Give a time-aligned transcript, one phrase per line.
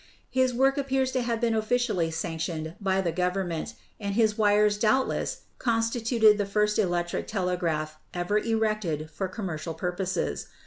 [0.31, 4.79] His work appears to have been officially sanctioned by the govern ment, and his wires
[4.79, 10.47] doubtless constituted the first electric telegraph ever erected for commercial purposes.